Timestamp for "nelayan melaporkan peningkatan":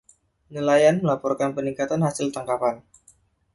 0.53-2.01